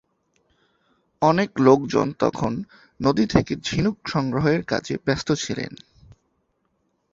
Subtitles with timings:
[1.21, 2.51] অনেক লোকজন তখন
[2.99, 5.59] নদী থেকে ঝিনুক সংগ্রহের কাজে ব্যস্ত ছিল।